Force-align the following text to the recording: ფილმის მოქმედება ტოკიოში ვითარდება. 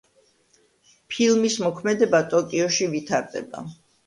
ფილმის 1.15 1.57
მოქმედება 1.65 2.23
ტოკიოში 2.33 2.89
ვითარდება. 2.97 3.65